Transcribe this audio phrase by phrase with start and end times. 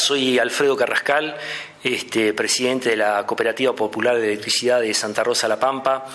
[0.00, 1.36] soy Alfredo Carrascal,
[1.84, 6.06] este, presidente de la Cooperativa Popular de Electricidad de Santa Rosa La Pampa.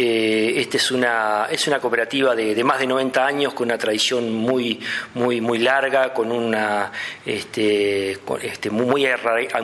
[0.00, 4.32] Eh, esta es una, es una cooperativa de, más de 90 años con una tradición
[4.32, 4.78] muy,
[5.14, 6.92] muy, muy larga, con una
[7.26, 9.08] este, este, muy,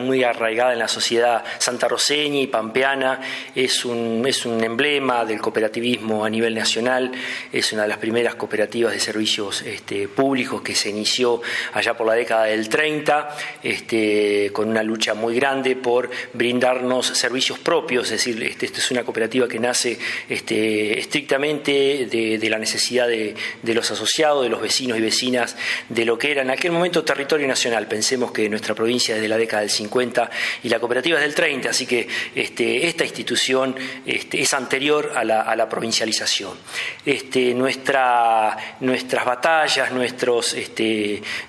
[0.01, 3.21] muy arraigada en la sociedad santarroseña y pampeana.
[3.55, 7.13] Es un, es un emblema del cooperativismo a nivel nacional.
[7.53, 11.41] Es una de las primeras cooperativas de servicios este, públicos que se inició
[11.71, 13.29] allá por la década del 30,
[13.63, 18.11] este, con una lucha muy grande por brindarnos servicios propios.
[18.11, 19.97] Es decir, esta es una cooperativa que nace
[20.29, 25.55] este, estrictamente de, la necesidad de, los asociados, de los vecinos y vecinas,
[25.89, 27.87] de lo que era en aquel momento territorio nacional.
[27.87, 30.29] Pensemos que nuestra provincia es de la década del 50
[30.63, 35.23] y la cooperativa es del 30, así que este, esta institución este, es anterior a
[35.23, 36.57] la, provincialización.
[37.55, 39.89] Nuestra, nuestras batallas,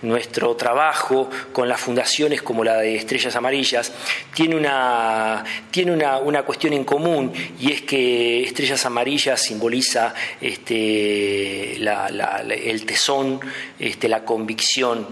[0.02, 3.92] nuestro trabajo con las fundaciones como la de Estrellas Amarillas
[4.34, 10.12] tiene una, tiene una, una cuestión en común y es que Estrellas estrellas amarillas simboliza
[10.40, 13.40] este, el tesón,
[13.78, 15.06] este, la convicción.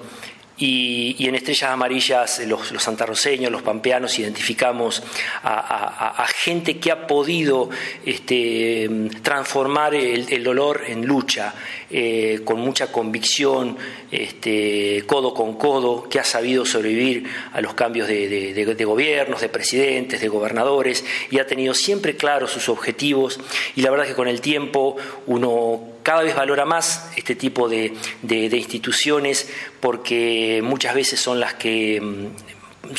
[0.57, 5.03] Y, en Estrellas Amarillas los, los, santarroceños, los pampeanos, identificamos
[5.43, 7.71] a, gente que ha podido
[8.05, 8.89] este,
[9.23, 11.55] transformar el, dolor en lucha,
[11.91, 13.77] eh, con mucha convicción,
[14.11, 20.21] este, codo con codo, que ha sabido sobrevivir a los cambios de, gobiernos, de presidentes,
[20.21, 23.41] de gobernadores, y ha tenido siempre claros sus objetivos.
[23.77, 27.69] Y la verdad es que con el tiempo uno cada vez valora más este tipo
[27.69, 32.54] de, instituciones porque muchas veces son las que mm,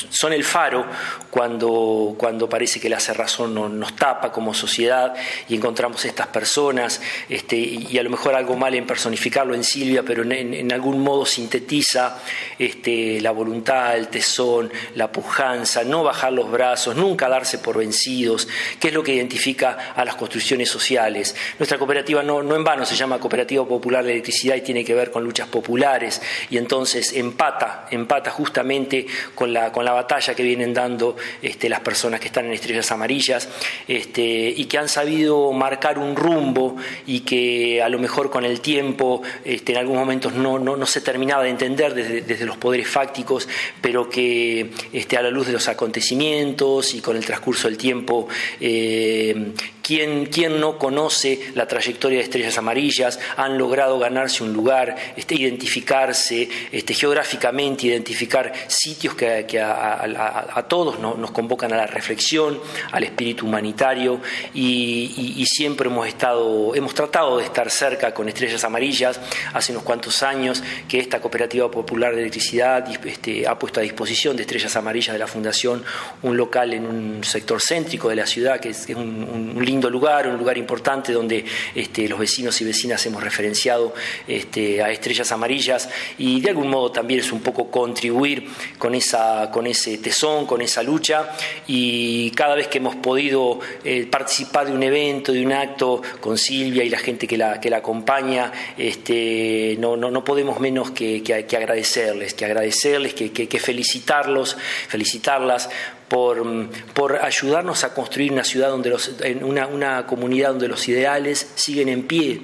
[0.10, 0.86] son el faro
[1.30, 5.14] cuando, cuando parece que la cerrazón nos tapa como sociedad
[5.48, 10.04] y encontramos estas personas, este, y a lo mejor algo mal en personificarlo en Silvia,
[10.04, 12.18] pero en, algún modo sintetiza
[12.58, 18.48] este, la voluntad, el tesón, la pujanza, no bajar los brazos, nunca darse por vencidos,
[18.80, 21.36] que es lo que identifica a las construcciones sociales.
[21.60, 24.96] Nuestra cooperativa no, no en vano se llama Cooperativa Popular de Electricidad y tiene que
[24.96, 30.42] ver con luchas populares, y entonces empata, empata justamente con la con la batalla que
[30.42, 33.50] vienen dando este, las personas que están en estrellas amarillas
[33.90, 38.62] este, y que han sabido marcar un rumbo y que a lo mejor con el
[38.62, 43.50] tiempo este, en algunos momentos no, no, se terminaba de entender desde, los poderes fácticos,
[43.82, 44.72] pero que
[45.18, 48.30] a la luz de los acontecimientos y con el transcurso del tiempo
[48.62, 49.52] eh,
[49.86, 53.20] ¿Quién, no conoce la trayectoria de Estrellas Amarillas?
[53.38, 61.30] Han logrado ganarse un lugar, este, identificarse este, geográficamente, identificar sitios que, a, todos nos
[61.30, 62.60] convocan a la reflexión,
[62.94, 64.22] al espíritu humanitario
[64.56, 69.20] y, siempre hemos estado, hemos tratado de estar cerca con Estrellas Amarillas.
[69.54, 74.36] Hace unos cuantos años que esta cooperativa popular de electricidad este, ha puesto a disposición
[74.36, 75.84] de Estrellas Amarillas de la Fundación
[76.24, 80.38] un local en un sector céntrico de la ciudad que es, un, un lugar, un
[80.38, 83.94] lugar importante donde este, los vecinos y vecinas hemos referenciado
[84.28, 88.48] este, a estrellas amarillas y de algún modo también es un poco contribuir
[88.78, 91.30] con, esa, con ese tesón, con esa lucha
[91.68, 96.38] y cada vez que hemos podido eh, participar de un evento, de un acto con
[96.38, 100.92] Silvia y la gente que la, que la acompaña, este, no, no, no podemos menos
[100.92, 104.58] que, que, agradecerles, que agradecerles, que felicitarlos,
[104.88, 105.70] felicitarlas
[106.16, 109.12] por, por, ayudarnos a construir una ciudad donde los,
[109.42, 112.40] una, una comunidad donde los ideales siguen en pie,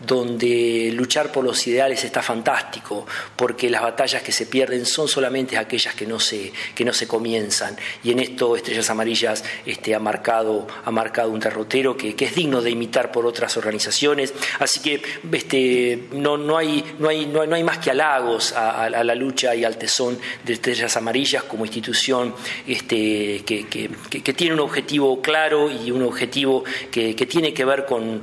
[0.00, 5.56] donde luchar por los ideales está fantástico, porque las batallas que se pierden son solamente
[5.56, 7.76] aquellas que no se, que no se comienzan.
[8.04, 12.60] Y en esto Estrellas Amarillas este, ha, marcado, ha marcado un derrotero que, es digno
[12.60, 14.34] de imitar por otras organizaciones.
[14.58, 15.00] Así que
[15.32, 19.64] este, no, no, hay, no, hay, no, hay más que halagos a, la lucha y
[19.64, 22.34] al tesón de Estrellas Amarillas como institución
[22.66, 28.22] este, que, que, tiene un objetivo claro y un objetivo que, tiene que ver con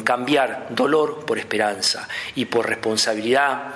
[0.00, 3.74] cambiar dolor por esperanza y por responsabilidad,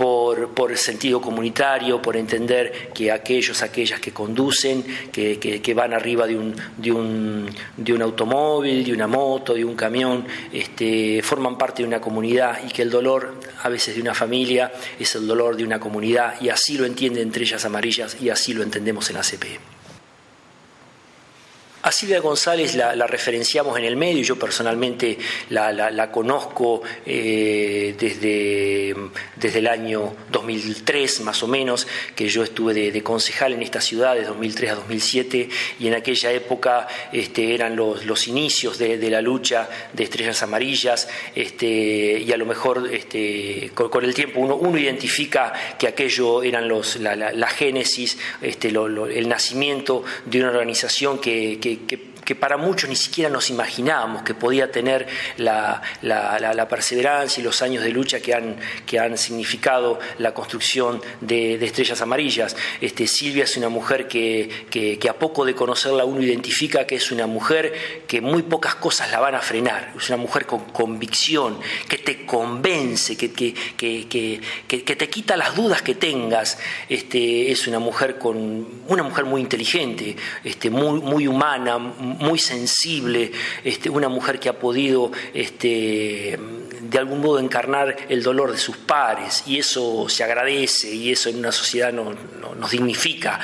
[0.00, 4.82] por, por, sentido comunitario, por entender que aquellos, aquellas que conducen,
[5.12, 9.62] que, que, van arriba de un, de, un, de un, automóvil, de una moto, de
[9.62, 14.00] un camión, este, forman parte de una comunidad y que el dolor a veces de
[14.00, 18.16] una familia es el dolor de una comunidad y así lo entienden entre ellas amarillas
[18.22, 19.69] y así lo entendemos en ACP.
[21.82, 25.16] A Silvia González la, referenciamos en el medio, yo personalmente
[25.48, 28.94] la, conozco eh, desde,
[29.36, 34.14] desde el año 2003 más o menos, que yo estuve de, concejal en esta ciudad
[34.14, 35.48] de 2003 a 2007
[35.78, 41.08] y en aquella época este, eran los, los inicios de, la lucha de estrellas amarillas
[41.34, 46.68] este, y a lo mejor este, con, el tiempo uno, uno identifica que aquello eran
[46.68, 53.30] los, la, génesis, el nacimiento de una organización que que, que para muchos ni siquiera
[53.30, 55.06] nos imaginábamos que podía tener
[55.36, 55.82] la,
[56.68, 58.56] perseverancia y los años de lucha que han,
[58.86, 62.56] que han significado la construcción de, estrellas amarillas.
[62.80, 67.26] Este, Silvia es una mujer que, a poco de conocerla uno identifica que es una
[67.26, 67.72] mujer
[68.06, 72.24] que muy pocas cosas la van a frenar, es una mujer con convicción, que te
[72.26, 76.58] convence, que, que, te quita las dudas que tengas.
[76.88, 81.78] Este, es una mujer con una mujer muy inteligente, este, muy, muy humana,
[82.20, 83.32] muy sensible,
[83.64, 86.38] este, una mujer que ha podido este,
[86.80, 91.28] de algún modo encarnar el dolor de sus pares y eso se agradece y eso
[91.28, 93.40] en una sociedad nos dignifica.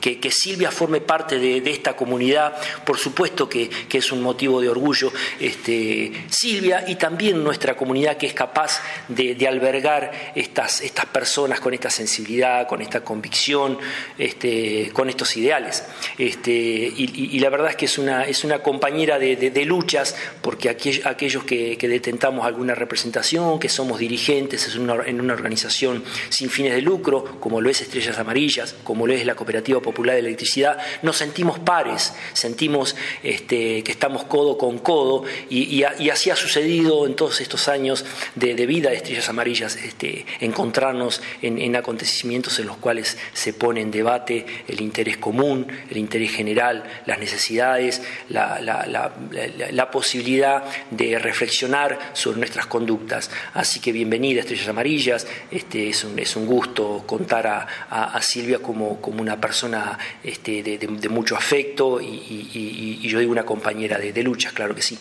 [0.00, 5.10] Que, Silvia forme parte de, esta comunidad, por supuesto que, es un motivo de orgullo
[5.40, 11.72] este, Silvia y también nuestra comunidad que es capaz de, albergar estas, estas personas con
[11.72, 13.78] esta sensibilidad, con esta convicción,
[14.18, 15.84] este, con estos ideales.
[16.18, 21.44] Este, y, la verdad es que es una, es una compañera de, luchas porque aquellos
[21.44, 26.82] que, que detentamos alguna representación, que somos dirigentes en una, una organización sin fines de
[26.82, 31.16] lucro, como lo es Estrellas Amarillas, como lo es la Cooperativa Popular de Electricidad, nos
[31.16, 37.40] sentimos pares, sentimos este, que estamos codo con codo y, así ha sucedido en todos
[37.40, 38.04] estos años
[38.34, 43.90] de, vida de Estrellas Amarillas, este, encontrarnos en, acontecimientos en los cuales se pone en
[43.90, 52.40] debate el interés común, el interés general, las necesidades, la, la posibilidad de reflexionar sobre
[52.56, 53.30] nuestras conductas.
[53.52, 55.26] Así que bienvenida, Estrellas Amarillas.
[55.50, 61.08] Este, es, un, es un gusto contar a, Silvia como, como, una persona este, de,
[61.08, 64.98] mucho afecto y, yo digo una compañera de, luchas, claro que sí.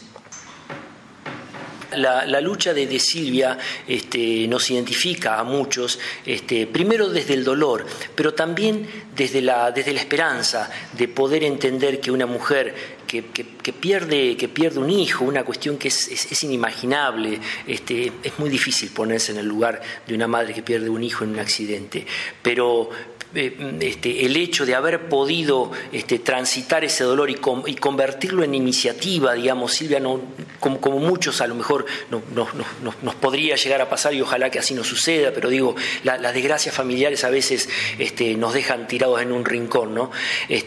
[1.96, 3.58] La, lucha de, Silvia
[3.88, 9.94] este, nos identifica a muchos, este, primero desde el dolor, pero también desde la, desde
[9.94, 15.44] la esperanza de poder entender que una mujer que, pierde, que pierde un hijo, una
[15.44, 17.40] cuestión que es, inimaginable.
[17.68, 21.24] Este, es muy difícil ponerse en el lugar de una madre que pierde un hijo
[21.24, 22.06] en un accidente,
[22.42, 22.90] pero,
[23.34, 29.74] este, el hecho de haber podido este, transitar ese dolor y, convertirlo en iniciativa, digamos,
[29.74, 30.02] Silvia,
[30.60, 32.22] como, muchos a lo mejor no,
[33.02, 36.74] nos podría llegar a pasar y ojalá que así no suceda, pero digo, las desgracias
[36.74, 37.68] familiares a veces
[38.00, 40.12] este, nos dejan tirados en un rincón, ¿no?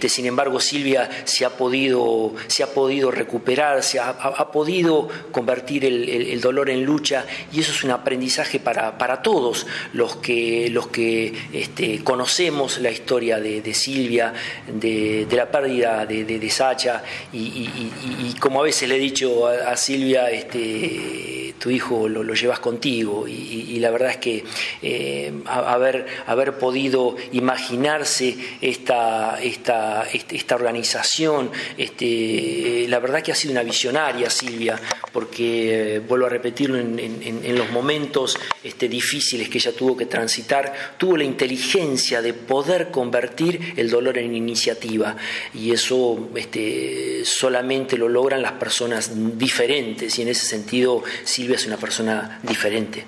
[0.08, 6.40] Sin embargo, Silvia se ha podido, se ha podido recuperar, se ha, podido convertir el,
[6.40, 11.32] dolor en lucha y eso es un aprendizaje para, para todos los que, los que
[11.52, 12.47] este, conocemos
[12.80, 14.32] la historia de, Silvia,
[14.66, 17.02] de, la pérdida de, Sacha,
[17.32, 23.26] y, como a veces le he dicho a, Silvia, este, tu hijo lo, llevas contigo,
[23.26, 24.44] y, la verdad es que
[24.82, 33.52] eh, haber, haber podido imaginarse esta, esta, esta organización, este, la verdad que ha sido
[33.52, 34.80] una visionaria, Silvia,
[35.12, 40.72] porque, eh, vuelvo a repetirlo, en, los momentos este, difíciles que ella tuvo que transitar,
[40.96, 45.16] tuvo la inteligencia de poder convertir el dolor en iniciativa
[45.54, 51.66] y eso este, solamente lo logran las personas diferentes y en ese sentido Silvia es
[51.66, 53.04] una persona diferente.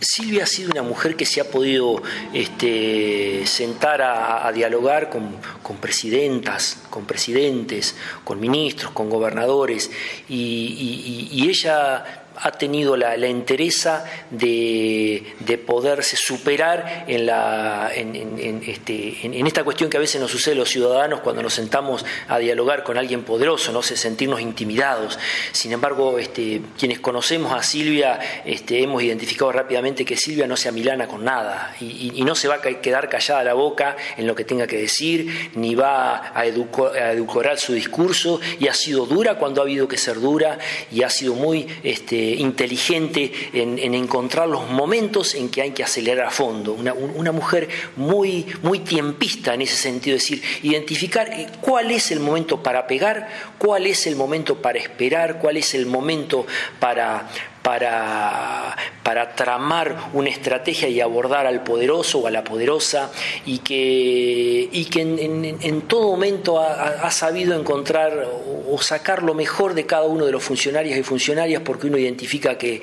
[0.00, 2.02] Silvia ha sido una mujer que se ha podido
[2.32, 5.36] este, sentar a, dialogar con,
[5.78, 9.90] presidentas, con presidentes, con ministros, con gobernadores,
[10.26, 15.34] y ella ha tenido la, la entereza de,
[15.66, 20.58] poderse superar en, la, en, este, en, esta cuestión que a veces nos sucede a
[20.58, 25.18] los ciudadanos cuando nos sentamos a dialogar con alguien poderoso, no sé, sentirnos intimidados.
[25.52, 30.68] Sin embargo, este, quienes conocemos a Silvia este, hemos identificado rápidamente que Silvia no se
[30.68, 34.44] amilana con nada y, no se va a quedar callada la boca en lo que
[34.44, 39.64] tenga que decir, ni va a, edulcorar su discurso y ha sido dura cuando ha
[39.64, 40.58] habido que ser dura
[40.92, 41.66] y ha sido muy...
[41.82, 46.72] Este, inteligente en, encontrar los momentos en que hay que acelerar a fondo.
[46.72, 52.20] Una, mujer muy, muy tiempista en ese sentido, es decir, identificar eh, cuál es el
[52.20, 56.46] momento para pegar, cuál es el momento para esperar, cuál es el momento
[56.78, 57.30] para,
[57.62, 63.10] para, para tramar una estrategia y abordar al poderoso o a la poderosa
[63.44, 68.26] y que, y que en, todo momento ha, sabido encontrar
[68.68, 72.56] o, sacar lo mejor de cada uno de los funcionarios y funcionarias porque uno identifica
[72.56, 72.80] que,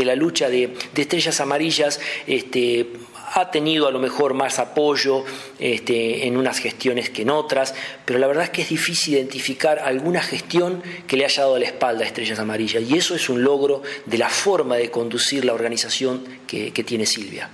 [0.00, 2.86] la lucha de, de estrellas amarillas este,
[3.32, 5.24] ha tenido a lo mejor más apoyo
[5.58, 9.78] este, en unas gestiones que en otras, pero la verdad es que es difícil identificar
[9.78, 13.42] alguna gestión que le haya dado la espalda a Estrellas Amarillas y eso es un
[13.42, 17.50] logro de la forma de conducir la organización que tiene Silvia.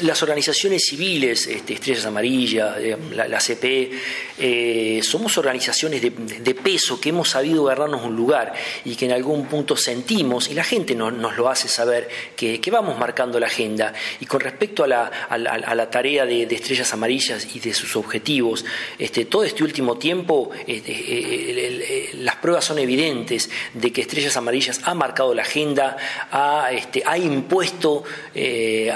[0.00, 3.90] Las organizaciones civiles, este, Estrellas Amarillas, eh, la, CP,
[4.38, 8.52] eh, somos organizaciones de, peso que hemos sabido ganarnos un lugar
[8.84, 12.98] y que en algún punto sentimos, y la gente nos lo hace saber, que, vamos
[12.98, 13.92] marcando la agenda.
[14.20, 18.64] Y con respecto a la, tarea de, Estrellas Amarillas y de sus objetivos,
[18.98, 24.94] este, todo este último tiempo eh, las pruebas son evidentes de que Estrellas Amarillas ha
[24.94, 25.96] marcado la agenda,
[26.30, 28.02] ha, este, impuesto...
[28.34, 28.90] Eh,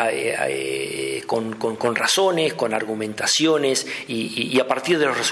[1.29, 5.28] con, razones, con argumentaciones y, a partir de los resultados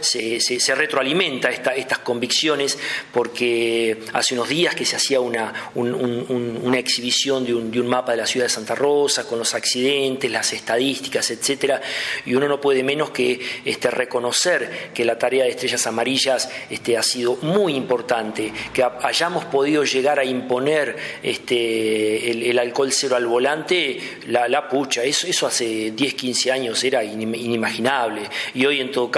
[0.00, 2.78] se, retroalimenta estas convicciones
[3.12, 8.26] porque hace unos días que se hacía una, una exhibición de un, mapa de la
[8.26, 11.80] ciudad de Santa Rosa con los accidentes, las estadísticas, etcétera,
[12.26, 16.96] y uno no puede menos que este, reconocer que la tarea de Estrellas Amarillas este,
[16.96, 23.26] ha sido muy importante, que hayamos podido llegar a imponer este, el, alcohol cero al
[23.26, 28.22] volante, la, la pucha, eso, eso hace 10, 15 años era inimaginable
[28.54, 29.17] y hoy en todo caso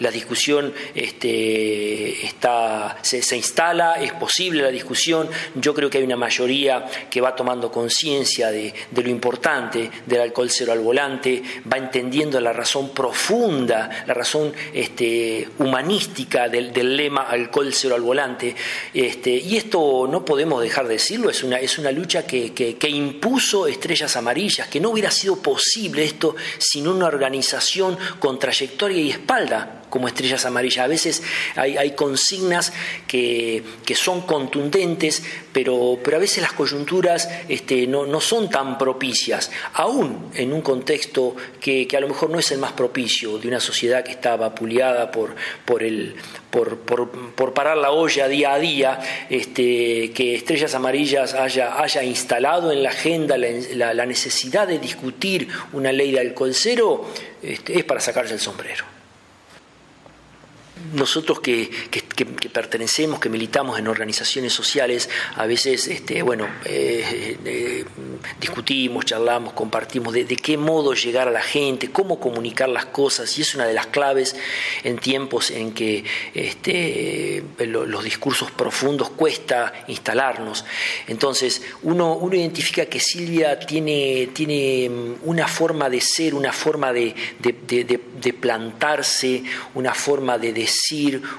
[0.00, 6.16] la discusión este, está, se, instala, es posible la discusión, yo creo que hay una
[6.16, 11.42] mayoría que va tomando conciencia de, lo importante del alcohol cero al volante,
[11.72, 18.54] va entendiendo la razón profunda, la razón este, humanística del, lema alcohol cero al volante,
[18.92, 22.88] este, y esto no podemos dejar de decirlo, es una, es una lucha que, que
[22.88, 29.08] impuso estrellas amarillas, que no hubiera sido posible esto sin una organización con trayectoria y
[29.30, 30.84] espalda como estrellas amarillas.
[30.84, 31.22] A veces
[31.56, 32.72] hay, consignas
[33.06, 33.62] que,
[33.94, 35.22] son contundentes,
[35.52, 41.34] pero, pero, a veces las coyunturas este, no, son tan propicias, aún en un contexto
[41.60, 45.10] que, a lo mejor no es el más propicio de una sociedad que está vapuleada
[45.10, 45.34] por,
[45.64, 46.14] por, el,
[46.50, 52.70] por, por, parar la olla día a día, este, que Estrellas Amarillas haya, haya instalado
[52.70, 57.06] en la agenda la, necesidad de discutir una ley de alcohol cero,
[57.42, 58.99] este, es para sacarse el sombrero
[60.92, 61.70] nosotros que,
[62.52, 67.84] pertenecemos, que militamos en organizaciones sociales, a veces, este, bueno, eh, eh,
[68.40, 73.42] discutimos, charlamos, compartimos de, qué modo llegar a la gente, cómo comunicar las cosas, y
[73.42, 74.36] es una de las claves
[74.82, 80.64] en tiempos en que este, los discursos profundos cuesta instalarnos.
[81.06, 84.90] Entonces, uno, uno identifica que Silvia tiene, tiene
[85.22, 89.42] una forma de ser, una forma de, de plantarse,
[89.74, 90.52] una forma de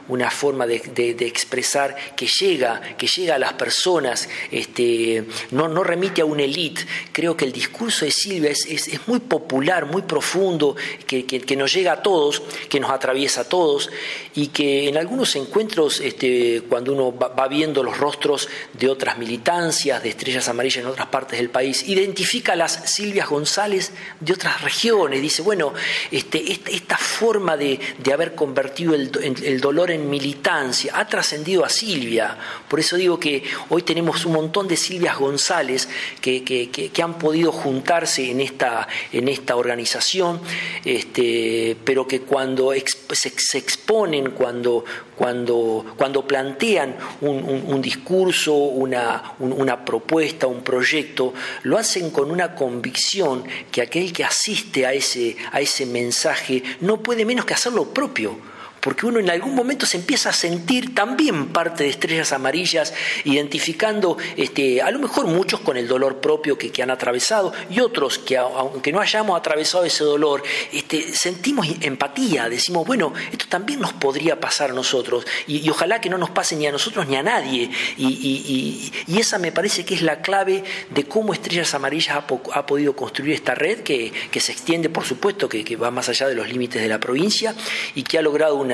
[0.07, 6.21] una forma de, expresar que llega, que llega a las personas, este, no, no remite
[6.21, 6.81] a una élite.
[7.11, 11.73] Creo que el discurso de Silvia es, es, muy popular, muy profundo, que, que, nos
[11.73, 13.89] llega a todos, que nos atraviesa a todos
[14.35, 20.01] y que en algunos encuentros, este, cuando uno va, viendo los rostros de otras militancias,
[20.01, 24.61] de estrellas amarillas en otras partes del país, identifica a las Silvias González de otras
[24.61, 25.73] regiones, dice, bueno,
[26.11, 29.11] este, esta, forma de, de haber convertido el,
[29.43, 32.37] el dolor en militancia, ha trascendido a Silvia.
[32.67, 35.87] Por eso digo que hoy tenemos un montón de Silvias González
[36.19, 40.39] que, que, han podido juntarse en esta, en esta organización,
[40.85, 42.71] este, pero que cuando
[43.11, 44.85] se, exponen, cuando,
[45.15, 53.43] cuando, cuando plantean un, discurso, una, una propuesta, un proyecto, lo hacen con una convicción
[53.71, 57.93] que aquel que asiste a ese, a ese mensaje no puede menos que hacer lo
[57.93, 58.51] propio
[58.81, 64.17] porque uno en algún momento se empieza a sentir también parte de estrellas amarillas, identificando
[64.35, 68.37] este, a lo mejor muchos con el dolor propio que, han atravesado y otros que
[68.37, 70.41] aunque no hayamos atravesado ese dolor,
[70.73, 76.09] este, sentimos empatía, decimos, bueno, esto también nos podría pasar a nosotros y, ojalá que
[76.09, 77.69] no nos pase ni a nosotros ni a nadie.
[77.97, 83.35] Y, esa me parece que es la clave de cómo Estrellas Amarillas ha, podido construir
[83.35, 86.87] esta red que, se extiende, por supuesto, que, va más allá de los límites de
[86.87, 87.53] la provincia
[87.93, 88.70] y que ha logrado una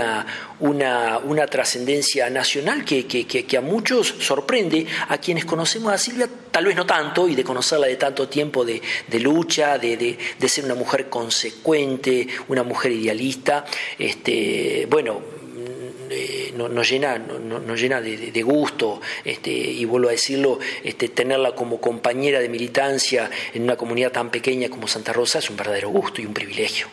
[0.60, 6.66] una, una, trascendencia nacional que, que, a muchos sorprende, a quienes conocemos a Silvia tal
[6.66, 8.82] vez no tanto, y de conocerla de tanto tiempo de,
[9.20, 13.66] lucha, de, de, ser una mujer consecuente, una mujer idealista,
[13.98, 15.38] este, bueno,
[16.10, 21.80] eh, nos llena, nos llena de, gusto, este, y vuelvo a decirlo, este, tenerla como
[21.82, 26.22] compañera de militancia en una comunidad tan pequeña como Santa Rosa es un verdadero gusto
[26.22, 26.88] y un privilegio.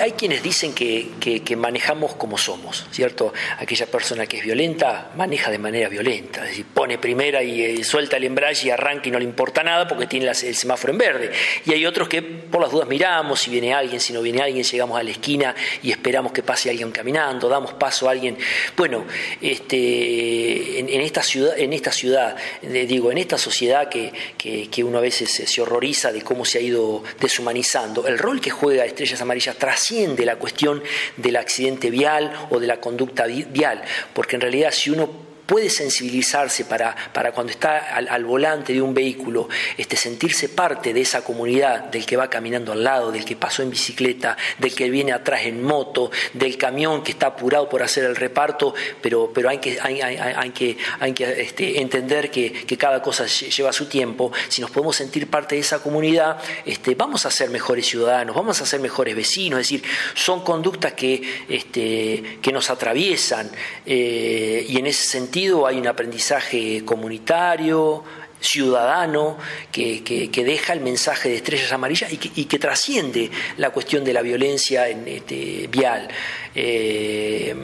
[0.00, 3.32] Hay quienes dicen que, manejamos como somos, ¿cierto?
[3.58, 7.84] Aquella persona que es violenta maneja de manera violenta, es decir, pone primera y eh,
[7.84, 10.98] suelta el embrague y arranca y no le importa nada porque tiene el semáforo en
[10.98, 11.30] verde.
[11.66, 14.64] Y hay otros que por las dudas miramos si viene alguien, si no viene alguien,
[14.64, 18.36] llegamos a la esquina y esperamos que pase alguien caminando, damos paso a alguien.
[18.76, 19.04] Bueno,
[19.40, 25.02] este, en, esta ciudad, en esta ciudad, digo, en esta sociedad que, que, uno a
[25.02, 29.56] veces se horroriza de cómo se ha ido deshumanizando, el rol que juega Estrellas Amarillas
[29.56, 30.82] tras trasciende la cuestión
[31.16, 33.82] del accidente vial o de la conducta vial,
[34.12, 38.94] porque en realidad si uno puede sensibilizarse para, para cuando está al, volante de un
[38.94, 43.34] vehículo, este, sentirse parte de esa comunidad, del que va caminando al lado, del que
[43.34, 47.82] pasó en bicicleta, del que viene atrás en moto, del camión que está apurado por
[47.82, 52.52] hacer el reparto, pero, pero hay que, hay, hay, que, hay que este, entender que,
[52.52, 54.30] que, cada cosa lleva su tiempo.
[54.48, 58.60] Si nos podemos sentir parte de esa comunidad, este, vamos a ser mejores ciudadanos, vamos
[58.62, 59.82] a ser mejores vecinos, es decir,
[60.14, 63.50] son conductas que, este, que nos atraviesan
[63.84, 68.04] eh, y en ese sentido hay un aprendizaje comunitario,
[68.40, 69.38] ciudadano,
[69.70, 74.88] que, deja el mensaje de estrellas amarillas y que, trasciende la cuestión de la violencia
[74.88, 76.08] en, este, vial.
[76.54, 77.54] Eh,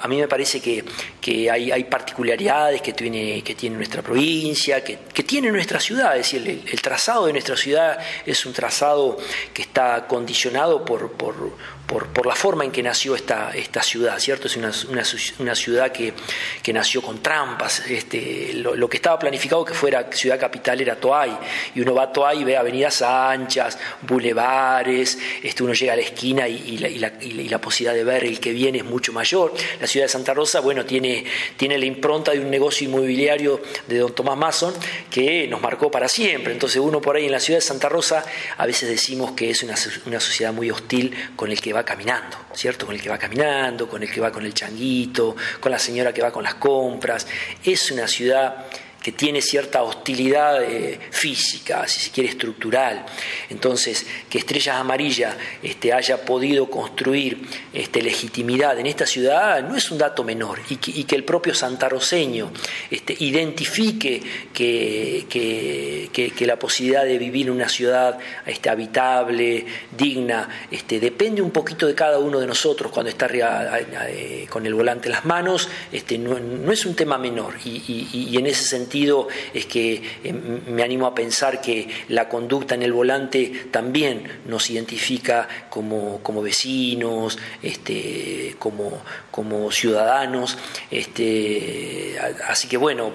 [0.00, 5.50] a, mí me parece que, hay, particularidades que tiene, que tiene nuestra provincia, que, tiene
[5.50, 9.18] nuestra ciudad, es decir, el, trazado de nuestra ciudad es un trazado
[9.52, 14.46] que está condicionado por, por, la forma en que nació esta, esta ciudad, ¿cierto?
[14.46, 16.12] Es una, ciudad que,
[16.72, 17.80] nació con trampas.
[17.88, 21.36] Este, lo, que estaba planificado que fuera ciudad capital era Toay,
[21.74, 26.02] y uno va a Toay y ve avenidas anchas, bulevares, este, uno llega a la
[26.02, 26.78] esquina y,
[27.58, 29.52] la, posibilidad de ver el que viene es mucho mayor.
[29.80, 31.24] La ciudad de Santa Rosa, bueno, tiene,
[31.56, 34.74] tiene la impronta de un negocio inmobiliario de don Tomás Mason
[35.10, 36.52] que nos marcó para siempre.
[36.52, 38.24] Entonces uno por ahí en la ciudad de Santa Rosa
[38.56, 39.74] a veces decimos que es una,
[40.06, 42.86] una sociedad muy hostil con el que va caminando, ¿cierto?
[42.86, 46.12] Con el que va caminando, con el que va con el changuito, con la señora
[46.12, 47.26] que va con las compras.
[47.64, 48.66] Es una ciudad
[49.12, 53.04] tiene cierta hostilidad eh, física, si se quiere estructural.
[53.48, 57.38] Entonces, que Estrellas Amarillas este, haya podido construir
[57.72, 62.52] este, legitimidad en esta ciudad no es un dato menor y que, el propio santarroceño
[62.90, 65.26] este, identifique que,
[66.40, 69.66] la posibilidad de vivir en una ciudad este, habitable,
[69.96, 70.48] digna,
[70.88, 75.12] depende un poquito de cada uno de nosotros cuando está eh, con el volante en
[75.12, 75.68] las manos,
[76.18, 78.97] no, es un tema menor y en ese sentido
[79.54, 84.70] es que eh, me animo a pensar que la conducta en el volante también nos
[84.70, 90.58] identifica como, como vecinos, este, como, como ciudadanos.
[90.90, 92.16] Este,
[92.48, 93.12] así que bueno,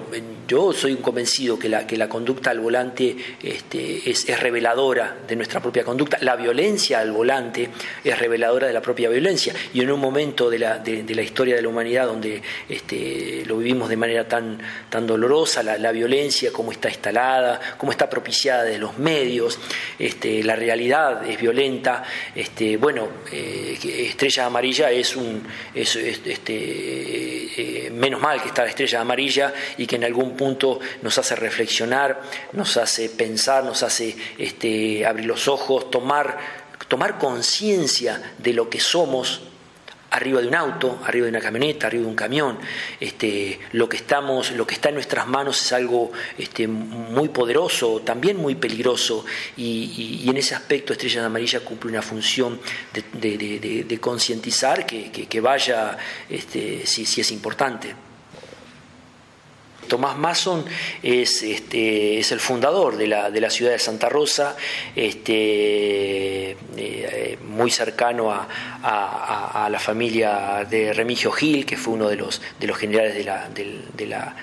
[0.48, 5.60] yo soy convencido que la, que la conducta al volante este, es, reveladora de nuestra
[5.60, 6.18] propia conducta.
[6.20, 7.70] La violencia al volante
[8.02, 9.54] es reveladora de la propia violencia.
[9.72, 13.58] Y en un momento de la, de, la historia de la humanidad donde este, lo
[13.58, 18.78] vivimos de manera tan, tan dolorosa, la, violencia, cómo está instalada, cómo está propiciada de
[18.78, 19.58] los medios,
[19.98, 22.04] este, la realidad es violenta.
[22.34, 28.68] Este, bueno, eh, Estrella Amarilla es un, es, este, eh, menos mal que está la
[28.68, 32.20] Estrella Amarilla y que en algún punto nos hace reflexionar,
[32.52, 36.38] nos hace pensar, nos hace este, abrir los ojos, tomar,
[36.88, 39.40] tomar conciencia de lo que somos
[40.14, 42.58] arriba de un auto, arriba de una camioneta, arriba de un camión.
[43.00, 48.00] Este, lo, que estamos, lo que está en nuestras manos es algo este, muy poderoso,
[48.00, 49.24] también muy peligroso,
[49.56, 52.60] y, en ese aspecto Estrella de Amarilla cumple una función
[53.12, 55.96] de, concientizar que, vaya
[56.28, 57.94] este, si, si es importante.
[59.88, 60.64] Tomás Mason
[61.02, 64.56] es, este, es el fundador de la, de la, ciudad de Santa Rosa,
[64.96, 66.56] este,
[67.54, 72.76] muy cercano a, la familia de Remigio Gil, que fue uno de los, de los
[72.76, 73.48] generales de la,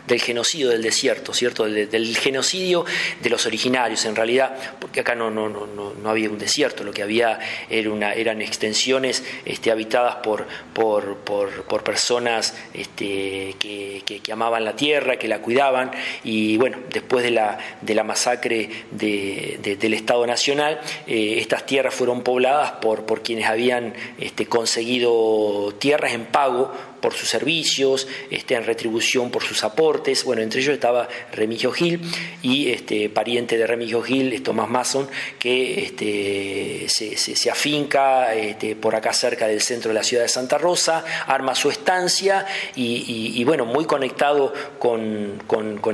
[0.07, 1.65] del, genocidio del desierto, ¿cierto?
[1.65, 2.85] Del, genocidio
[3.21, 6.91] de los originarios, en realidad, porque acá no, no, no, no había un desierto, lo
[6.91, 14.31] que había era una, eran extensiones este, habitadas por, por, por, personas este, que, que
[14.31, 15.91] amaban la tierra, que la cuidaban
[16.23, 22.21] y bueno, después de la, de la masacre del Estado Nacional, eh, estas tierras fueron
[22.21, 28.65] pobladas por, por quienes habían este, conseguido tierras en pago por sus servicios, este, en
[28.65, 30.23] retribución por sus aportes.
[30.23, 32.01] Bueno, entre ellos estaba Remigio Gil
[32.41, 35.09] y este, pariente de Remigio Gil, es Tomás Mason,
[35.39, 40.57] que este, se, afinca este, por acá cerca del centro de la ciudad de Santa
[40.57, 45.41] Rosa, arma su estancia y, bueno, muy conectado con,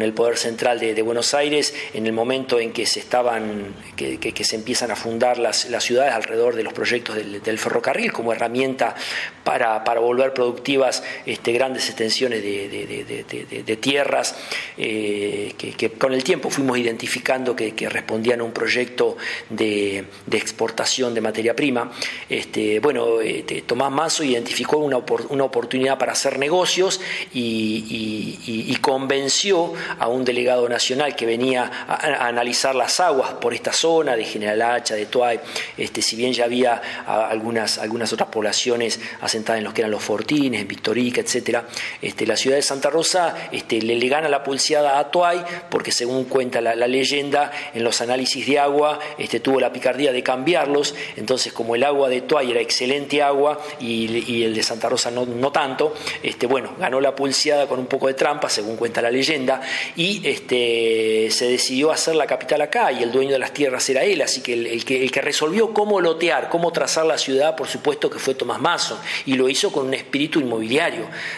[0.01, 4.55] el poder central de, Buenos Aires en el momento en que se estaban, que, se
[4.55, 8.95] empiezan a fundar las, ciudades alrededor de los proyectos del, ferrocarril como herramienta
[9.43, 14.35] para, volver productivas este, grandes extensiones de, tierras
[14.77, 19.17] eh, que, con el tiempo fuimos identificando que, respondían a un proyecto
[19.49, 21.91] de, exportación de materia prima.
[22.29, 24.97] Este, bueno, este, Tomás Mazo identificó una,
[25.29, 26.99] una oportunidad para hacer negocios
[27.33, 34.15] y, convenció a un delegado nacional que venía a, analizar las aguas por esta zona
[34.15, 35.39] de General Hacha, de Tuay,
[35.77, 40.03] este, si bien ya había algunas, algunas otras poblaciones asentadas en los que eran los
[40.03, 41.63] Fortines, en Victorica, etc.,
[42.01, 46.25] este, la ciudad de Santa Rosa este, le, gana la pulseada a Tuay porque según
[46.25, 51.51] cuenta la, leyenda, en los análisis de agua este, tuvo la picardía de cambiarlos, entonces
[51.51, 55.93] como el agua de Tuay era excelente agua y, el de Santa Rosa no, tanto,
[56.23, 59.61] este, bueno, ganó la pulseada con un poco de trampa, según cuenta la leyenda,
[59.95, 64.03] y este, se decidió hacer la capital acá y el dueño de las tierras era
[64.03, 67.67] él, así que el, que el que resolvió cómo lotear, cómo trazar la ciudad, por
[67.67, 70.76] supuesto que fue Tomás Mazo, y lo hizo con un espíritu inmobiliario,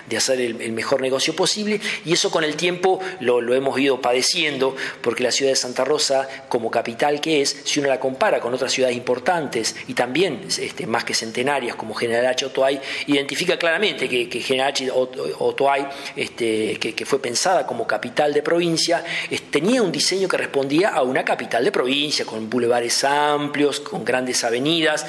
[0.08, 4.02] de hacer el, mejor negocio posible, y eso con el tiempo lo, lo hemos ido
[4.02, 8.40] padeciendo, porque la ciudad de Santa Rosa, como capital que es, si uno la compara
[8.40, 12.46] con otras ciudades importantes y también este, más que centenarias como General H.
[12.46, 14.92] Otoay, identifica claramente que, que General H.
[14.92, 19.04] Otoay, este, que, fue pensada como capital de provincia,
[19.50, 24.44] tenía un diseño que respondía a una capital de provincia, con bulevares amplios, con grandes
[24.44, 25.06] avenidas,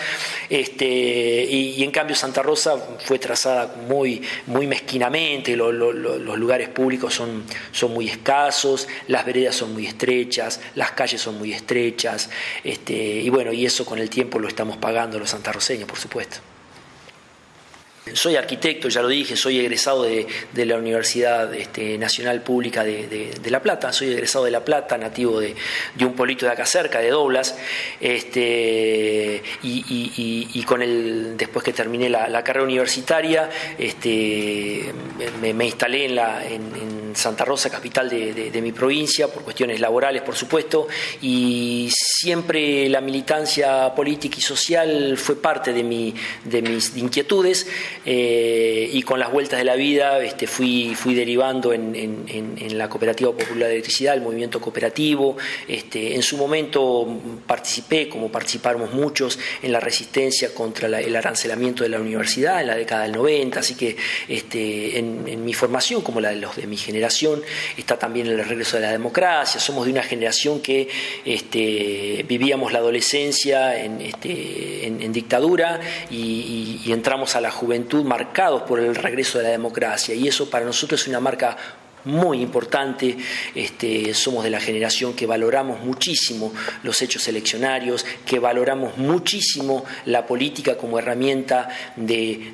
[0.48, 5.72] este, y, en cambio Santa Rosa fue trazada muy, muy mezquinamente, los
[6.38, 11.52] lugares públicos son, son muy escasos, las veredas son muy estrechas, las calles son muy
[11.52, 12.30] estrechas,
[12.64, 16.49] este, y bueno, y eso con el tiempo lo estamos pagando los santarroseños, por supuesto.
[18.12, 20.26] Soy arquitecto, ya lo dije, soy egresado de,
[20.64, 25.54] la Universidad este, Nacional Pública de, La Plata, soy egresado de La Plata, nativo de,
[26.00, 27.56] un pueblito de acá cerca, de Doblas,
[28.00, 34.92] este, y, con el, después que terminé la, carrera universitaria, este,
[35.40, 40.86] me, instalé en, Santa Rosa, capital de, mi provincia, por cuestiones laborales, por supuesto,
[41.20, 47.66] y siempre la militancia política y social fue parte de mis inquietudes.
[48.06, 51.90] Eh, y con las vueltas de la vida este, fui, fui derivando en,
[52.78, 55.36] la Cooperativa Popular de Electricidad, el movimiento cooperativo.
[55.68, 57.06] Este, en su momento
[57.46, 62.76] participé, como participamos muchos, en la resistencia contra el arancelamiento de la universidad en la
[62.76, 63.96] década del 90, así que
[64.28, 67.42] este, en, mi formación, como la de los de mi generación,
[67.76, 69.60] está también el regreso de la democracia.
[69.60, 70.88] Somos de una generación que
[71.24, 78.80] este, vivíamos la adolescencia en, este, en dictadura y entramos a la juventud marcados por
[78.80, 80.14] el regreso de la democracia.
[80.14, 81.56] Y eso para nosotros es una marca
[82.04, 83.16] muy importante.
[83.54, 90.26] Este, somos de la generación que valoramos muchísimo los hechos eleccionarios, que valoramos muchísimo la
[90.26, 92.52] política como herramienta de,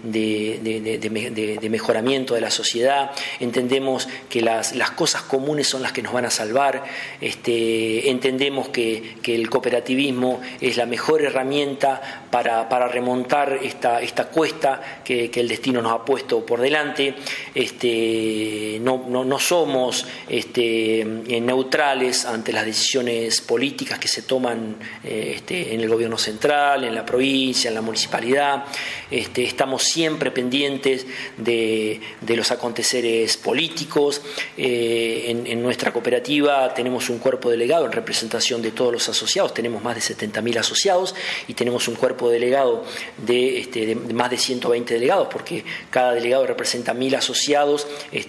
[1.70, 3.10] mejoramiento de la sociedad.
[3.40, 6.84] Entendemos que las, cosas comunes son las que nos van a salvar.
[7.20, 15.30] Este, entendemos que, el cooperativismo es la mejor herramienta para, remontar esta, esta cuesta que,
[15.36, 17.14] el destino nos ha puesto por delante.
[17.54, 25.32] Este, no no somos este, eh, neutrales ante las decisiones políticas que se toman eh,
[25.36, 28.64] este, en el gobierno central, en la provincia, en la municipalidad.
[29.10, 34.20] Este, estamos siempre pendientes de, los aconteceres políticos.
[34.56, 39.82] Eh, en, nuestra cooperativa tenemos un cuerpo delegado en representación de todos los asociados, tenemos
[39.82, 41.14] más de 70.000 asociados
[41.48, 42.84] y tenemos un cuerpo delegado
[43.16, 47.86] de, de, más de 120 delegados, porque cada delegado representa mil asociados,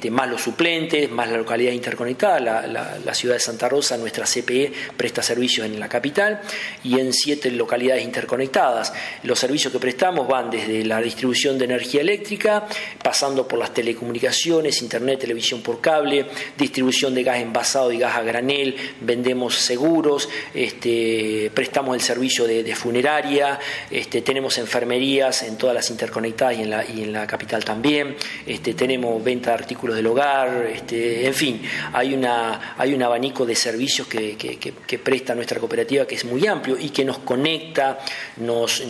[0.09, 5.21] más los suplentes más la localidad interconectada, la, ciudad de Santa Rosa, nuestra CPE presta
[5.21, 6.41] servicios en la capital
[6.83, 8.93] y en siete localidades interconectadas.
[9.23, 12.67] Los servicios que prestamos van desde la distribución de energía eléctrica,
[13.03, 16.25] pasando por las telecomunicaciones, internet, televisión por cable,
[16.57, 22.75] distribución de gas envasado y gas a granel, vendemos seguros, este, prestamos el servicio de,
[22.75, 26.61] funeraria, este, tenemos enfermerías en todas las interconectadas y
[27.03, 32.13] en la, capital también, este, tenemos venta de artículos del hogar, este, en fin, hay,
[32.13, 34.73] un abanico de servicios que,
[35.03, 37.99] presta nuestra cooperativa que es muy amplio y que nos conecta,
[38.37, 38.83] nos,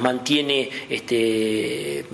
[0.00, 2.04] mantiene este,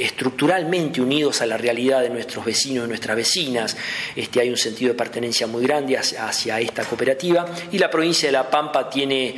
[0.00, 3.76] estructuralmente unidos a la realidad de nuestros vecinos y nuestras vecinas.
[4.14, 8.32] Este, hay un sentido de pertenencia muy grande hacia, esta cooperativa y la provincia de
[8.32, 9.36] La Pampa tiene,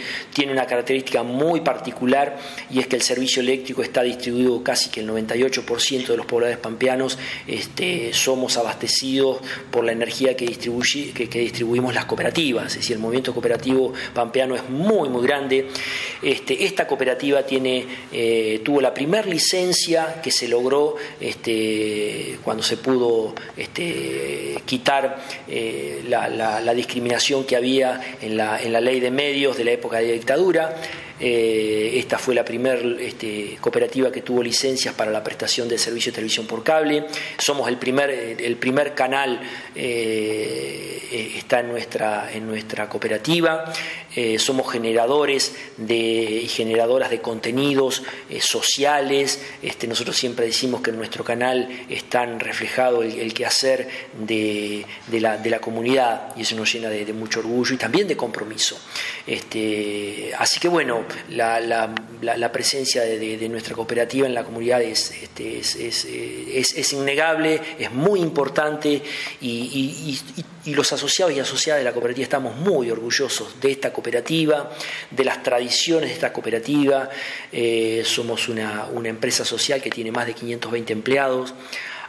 [0.51, 2.38] una característica muy particular
[2.71, 6.59] y es que el servicio eléctrico está distribuido casi que el 98% de los pobladores
[6.59, 7.16] pampeanos
[8.12, 8.96] somos abastecidos
[9.71, 14.55] por la energía que, distribuye, que, distribuimos las cooperativas, es decir, el movimiento cooperativo pampeano
[14.55, 15.69] es muy, muy grande.
[16.23, 22.77] Este, esta cooperativa tiene, eh, tuvo la primera licencia que se logró este, cuando se
[22.77, 29.57] pudo este, quitar eh, la, discriminación que había en la, en la ley de medios
[29.57, 30.77] de la época de dictadura.
[31.19, 36.13] Eh, esta fue la primera este, cooperativa que tuvo licencias para la prestación de servicio
[36.13, 37.07] de televisión por cable.
[37.39, 39.41] Somos el primer, el primer canal,
[39.75, 43.73] eh, eh, está en nuestra, en nuestra cooperativa.
[44.39, 48.03] somos generadores de, y generadoras de contenidos
[48.41, 49.41] sociales.
[49.63, 54.87] Este, nosotros siempre decimos que en nuestro canal está reflejado el, quehacer de,
[55.21, 58.79] la, de, la, comunidad y eso nos llena de, mucho orgullo y también de compromiso.
[59.27, 66.92] Este, así que bueno, la, presencia de, nuestra cooperativa en la comunidad es, este, es,
[66.92, 69.03] innegable, es muy importante
[69.40, 70.19] y,
[70.66, 74.71] los asociados y asociadas de la cooperativa estamos muy orgullosos de esta cooperativa,
[75.11, 77.09] de las tradiciones de esta cooperativa.
[77.53, 81.55] Eh, somos una, una empresa social que tiene más de 520 empleados.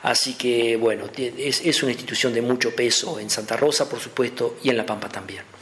[0.04, 4.58] Así que, bueno, es, es, una institución de mucho peso en Santa Rosa, por supuesto,
[4.64, 5.57] y en La Pampa también.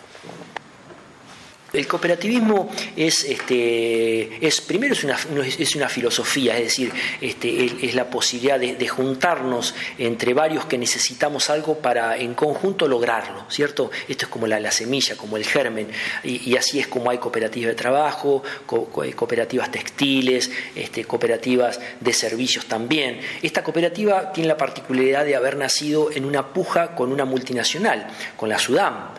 [1.75, 7.95] El cooperativismo es, este, es primero es una, es una filosofía, es decir, este, es
[7.95, 13.91] la posibilidad de, juntarnos entre varios que necesitamos algo para en conjunto lograrlo, ¿cierto?
[14.07, 15.89] Esto es como la, semilla, como el germen,
[16.23, 23.19] y, así es como hay cooperativas de trabajo, cooperativas textiles, este, cooperativas de servicios también.
[23.41, 28.07] Esta cooperativa tiene la particularidad de haber nacido en una puja con una multinacional,
[28.37, 29.09] con la Sudam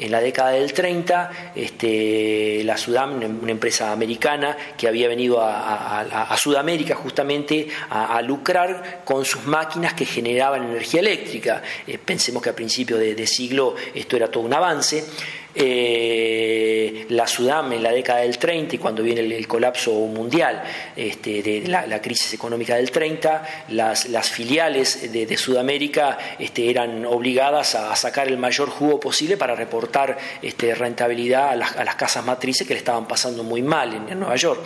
[0.00, 6.36] en la década del 30, este, la Sudam, una empresa americana que había venido a,
[6.36, 11.62] Sudamérica justamente a, lucrar con sus máquinas que generaban energía eléctrica.
[11.86, 15.04] Eh, pensemos que a principios de, siglo esto era todo un avance.
[15.62, 20.62] Eh, la Sudam en la década del 30 y cuando viene el, colapso mundial
[20.96, 27.94] este, de la, crisis económica del 30, las, filiales de, Sudamérica este, eran obligadas a,
[27.96, 32.78] sacar el mayor jugo posible para reportar este, rentabilidad a las, casas matrices que le
[32.78, 34.60] estaban pasando muy mal en, Nueva York.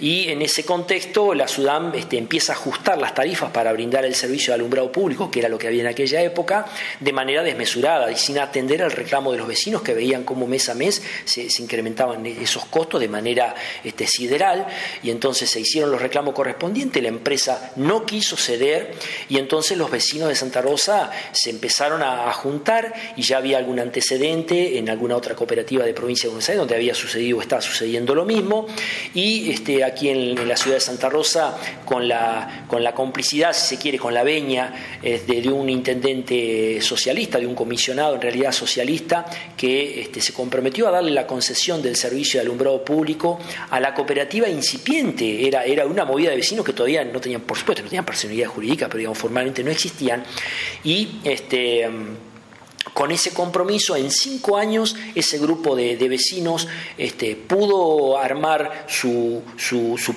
[0.00, 4.52] Y en ese contexto la Sudam empieza a ajustar las tarifas para brindar el servicio
[4.52, 6.66] de alumbrado público, que era lo que había en aquella época,
[6.98, 10.68] de manera desmesurada y sin atender al reclamo de los vecinos que veían cómo mes
[10.68, 14.66] a mes se, incrementaban esos costos de manera este, sideral
[15.02, 18.94] y entonces se hicieron los reclamos correspondientes, la empresa no quiso ceder
[19.28, 23.78] y entonces los vecinos de Santa Rosa se empezaron a, juntar y ya había algún
[23.78, 27.60] antecedente en alguna otra cooperativa de provincia de Buenos Aires donde había sucedido o estaba
[27.60, 28.66] sucediendo lo mismo
[29.12, 33.76] y este, aquí en, la ciudad de Santa Rosa con la, con la complicidad, si
[33.76, 38.52] se quiere, con la veña eh, de, un intendente socialista, de un comisionado en realidad
[38.52, 43.38] socialista que este, se comprometió a darle la concesión del servicio de alumbrado público
[43.70, 45.46] a la cooperativa incipiente.
[45.46, 48.48] Era, era una movida de vecinos que todavía no tenían, por supuesto, no tenían personalidad
[48.48, 50.24] jurídica, pero digamos, formalmente no existían.
[50.84, 51.88] Y este
[52.92, 56.68] con ese compromiso, en cinco años, ese grupo de, vecinos
[56.98, 59.42] este, pudo armar su,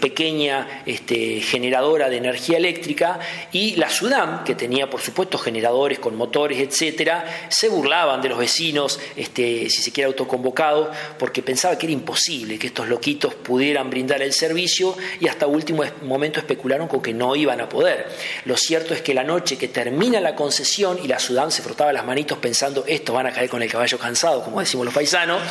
[0.02, 3.20] pequeña este, generadora de energía eléctrica
[3.52, 8.38] y la SUDAM, que tenía por supuesto generadores con motores, etcétera, se burlaban de los
[8.38, 13.90] vecinos, este, si se quiere autoconvocados, porque pensaba que era imposible que estos loquitos pudieran
[13.90, 18.08] brindar el servicio y hasta último momento especularon con que no iban a poder.
[18.46, 21.94] Lo cierto es que la noche que termina la concesión y la SUDAM se frotaba
[21.94, 22.55] las manitos pensando
[22.88, 25.42] estos van a caer con el caballo cansado, como decimos los paisanos,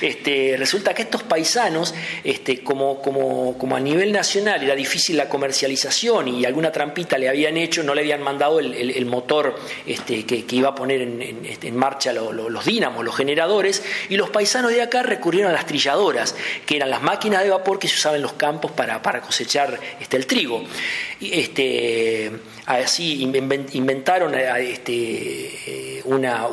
[0.00, 1.94] este, resulta que estos paisanos,
[2.44, 7.30] este, como, como, como, a nivel nacional era difícil la comercialización y alguna trampita le
[7.30, 9.54] habían hecho, no le habían mandado el, motor
[9.86, 14.82] este, que, iba a poner en, marcha los dínamos, los generadores, y los paisanos de
[14.82, 18.22] acá recurrieron a las trilladoras, que eran las máquinas de vapor que se usaban en
[18.22, 20.64] los campos para, para cosechar este, el trigo.
[21.22, 22.30] Este,
[22.66, 26.46] así inventaron este, una,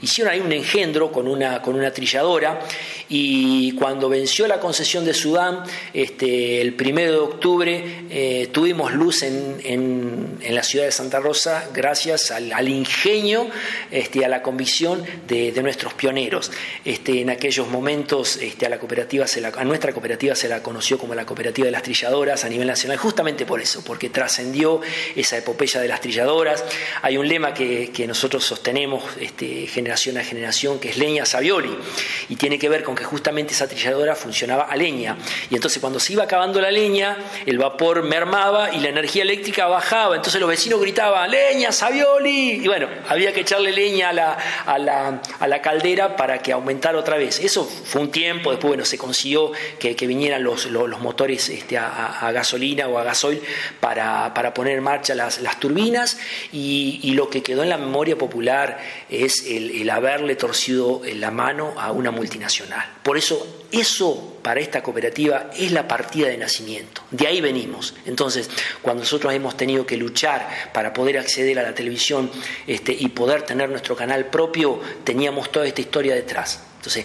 [0.00, 2.60] hicieron ahí un engendro con una, con una trilladora
[3.08, 9.22] y cuando venció la concesión de Sudán, este, el primero de octubre, eh, tuvimos luz
[9.22, 13.48] en, en, la ciudad de Santa Rosa gracias al, ingenio,
[13.90, 16.50] este, a la convicción de, nuestros pioneros.
[16.84, 20.62] Este, en aquellos momentos este, a, la cooperativa se la, a nuestra cooperativa se la
[20.62, 24.80] conoció como la cooperativa de las trilladoras a nivel nacional, justamente por eso, porque trascendió
[25.14, 26.64] esa epopeya de las trilladoras.
[27.02, 31.76] Hay un lema que, que nosotros sostenemos este, generación a generación, que es leña Savioli,
[32.28, 34.14] y tiene que ver con que justamente esa trilladora
[34.50, 35.16] a leña.
[35.50, 39.66] Y entonces cuando se iba acabando la leña, el vapor mermaba y la energía eléctrica
[39.66, 40.16] bajaba.
[40.16, 42.62] Entonces los vecinos gritaban, leña, Savioli.
[42.62, 46.52] Y bueno, había que echarle leña a la, a la, a la caldera para que
[46.52, 47.40] aumentara otra vez.
[47.40, 51.76] Eso fue un tiempo, después bueno, se consiguió que, que vinieran los, los, motores este,
[51.78, 53.40] a, gasolina o a gasoil
[53.80, 56.18] para, para poner en marcha las, las turbinas
[56.52, 58.78] y, y, lo que quedó en la memoria popular
[59.10, 62.84] es el, el haberle torcido la mano a una multinacional.
[63.02, 67.02] Por eso, eso para esta cooperativa es la partida de nacimiento.
[67.10, 67.94] De ahí venimos.
[68.06, 68.48] Entonces,
[68.80, 72.30] cuando nosotros hemos tenido que luchar para poder acceder a la televisión
[72.66, 76.60] este, y poder tener nuestro canal propio, teníamos toda esta historia detrás.
[76.86, 77.04] Entonces,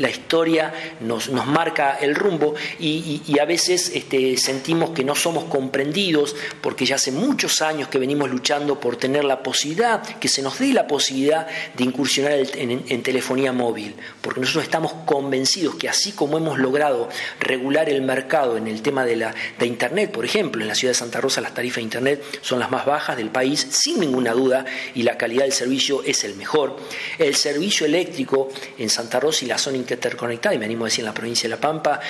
[0.00, 6.34] la, historia nos, marca el rumbo y, a veces este, sentimos que no somos comprendidos
[6.60, 10.58] porque ya hace muchos años que venimos luchando por tener la posibilidad, que se nos
[10.58, 11.46] dé la posibilidad
[11.76, 17.88] de incursionar en, telefonía móvil, porque nosotros estamos convencidos que así como hemos logrado regular
[17.88, 20.98] el mercado en el tema de, la, de Internet, por ejemplo, en la ciudad de
[20.98, 24.64] Santa Rosa las tarifas de Internet son las más bajas del país, sin ninguna duda,
[24.94, 26.76] y la calidad del servicio es el mejor.
[27.18, 28.48] El servicio eléctrico
[28.78, 31.14] en Santa Santa Rosa y la zona interconectada, y me animo a decir en la
[31.14, 32.00] provincia de La Pampa,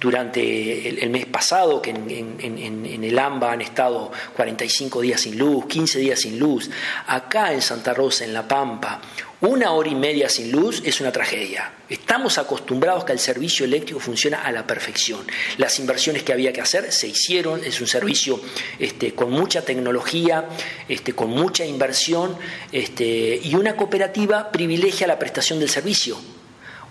[0.00, 5.98] durante el, mes pasado, que en, el AMBA han estado 45 días sin luz, 15
[5.98, 6.70] días sin luz,
[7.06, 9.00] acá en Santa Rosa, en La Pampa,
[9.40, 11.72] una hora y media sin luz es una tragedia.
[11.88, 15.26] Estamos acostumbrados que el servicio eléctrico funciona a la perfección.
[15.58, 18.40] Las inversiones que había que hacer se hicieron, es un servicio
[18.78, 20.48] este, con mucha tecnología,
[20.88, 22.36] este, con mucha inversión,
[22.72, 26.18] este, y una cooperativa privilegia la prestación del servicio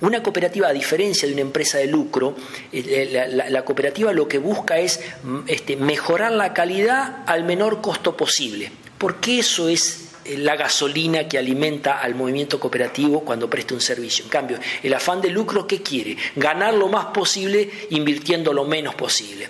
[0.01, 2.35] una cooperativa, a diferencia de una empresa de lucro,
[2.71, 8.15] eh, la, cooperativa lo que busca es mm, este, mejorar la calidad al menor costo
[8.15, 13.81] posible, porque eso es eh, la gasolina que alimenta al movimiento cooperativo cuando presta un
[13.81, 14.25] servicio.
[14.25, 16.15] En cambio, el afán de lucro, ¿qué quiere?
[16.35, 19.49] Ganar lo más posible invirtiendo lo menos posible.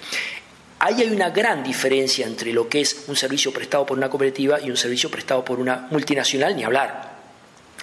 [0.79, 4.61] Ahí hay una gran diferencia entre lo que es un servicio prestado por una cooperativa
[4.61, 7.16] y un servicio prestado por una multinacional, ni hablar.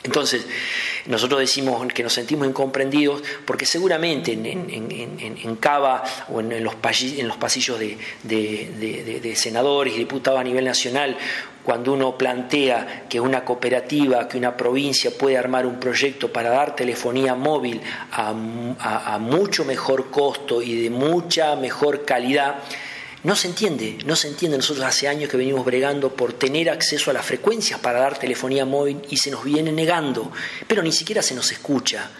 [0.05, 0.47] Entonces,
[1.07, 7.79] nosotros decimos que nos sentimos incomprendidos porque seguramente en, Cava o en, los, pasillos
[8.23, 11.17] de, senadores y diputados a nivel nacional,
[11.63, 16.77] cuando uno plantea que una cooperativa, que una provincia puede armar un proyecto para dar
[16.77, 17.81] telefonía móvil
[18.13, 22.57] a mucho mejor costo y de mucha mejor calidad,
[23.25, 24.59] no se entiende, no se entiende.
[24.59, 28.67] Nosotros hace años que venimos bregando por tener acceso a las frecuencias para dar telefonía
[28.67, 30.31] móvil y se nos viene negando,
[30.69, 32.11] pero ni siquiera se nos escucha.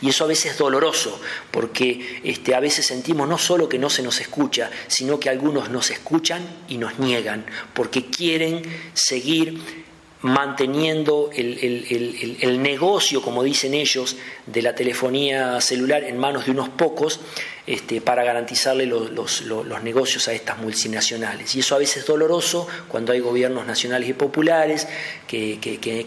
[0.00, 3.90] Y eso a veces es doloroso, porque este, a veces sentimos no solo que no
[3.90, 8.62] se nos escucha, sino que algunos nos escuchan y nos niegan, porque quieren
[8.94, 9.83] seguir
[10.24, 17.20] manteniendo el, negocio, como dicen ellos, de la telefonía celular en manos de unos pocos
[17.66, 19.42] este, para garantizarle los,
[19.82, 21.54] negocios a estas multinacionales.
[21.54, 24.88] Y eso a veces es doloroso cuando hay gobiernos nacionales y populares
[25.26, 25.58] que,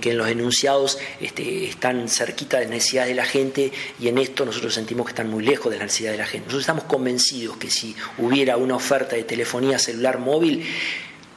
[0.03, 4.45] en los enunciados este, están cerquita de las necesidades de la gente y en esto
[4.45, 6.45] nosotros sentimos que están muy lejos de la necesidad de la gente.
[6.45, 10.65] Nosotros estamos convencidos que si hubiera una oferta de telefonía celular móvil,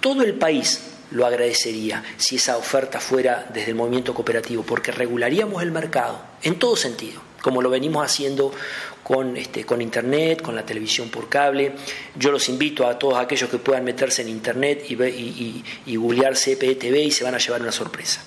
[0.01, 5.63] todo el país lo agradecería si esa oferta fuera desde el movimiento cooperativo, porque regularíamos
[5.63, 8.53] el mercado en todo sentido, como lo venimos haciendo
[9.03, 11.73] con, este, con Internet, con la televisión por cable.
[12.17, 15.97] Yo los invito a todos aquellos que puedan meterse en Internet y, y, y, y
[15.97, 18.23] googlear CPTV y se van a llevar una sorpresa.